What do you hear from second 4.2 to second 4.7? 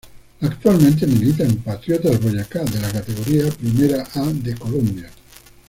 de